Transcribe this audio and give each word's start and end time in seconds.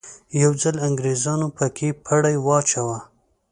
یو 0.41 0.51
ځل 0.61 0.75
انګریزانو 0.87 1.47
په 1.57 1.65
کې 1.75 1.89
پړی 2.05 2.35
واچاوه. 2.45 2.97